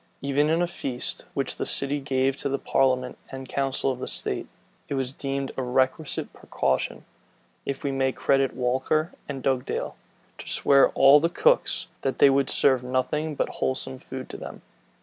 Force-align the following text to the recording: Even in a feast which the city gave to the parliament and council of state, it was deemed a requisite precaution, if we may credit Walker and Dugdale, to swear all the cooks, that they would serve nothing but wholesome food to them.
Even 0.23 0.49
in 0.49 0.63
a 0.63 0.65
feast 0.65 1.27
which 1.35 1.57
the 1.57 1.65
city 1.67 1.99
gave 1.99 2.35
to 2.37 2.49
the 2.49 2.57
parliament 2.57 3.19
and 3.29 3.47
council 3.47 3.91
of 3.91 4.09
state, 4.09 4.47
it 4.89 4.95
was 4.95 5.13
deemed 5.13 5.51
a 5.55 5.61
requisite 5.61 6.33
precaution, 6.33 7.05
if 7.67 7.83
we 7.83 7.91
may 7.91 8.11
credit 8.11 8.55
Walker 8.55 9.11
and 9.29 9.43
Dugdale, 9.43 9.95
to 10.39 10.49
swear 10.49 10.89
all 10.93 11.19
the 11.19 11.29
cooks, 11.29 11.85
that 12.01 12.17
they 12.17 12.31
would 12.31 12.49
serve 12.49 12.83
nothing 12.83 13.35
but 13.35 13.47
wholesome 13.61 13.99
food 13.99 14.27
to 14.31 14.37
them. 14.37 14.63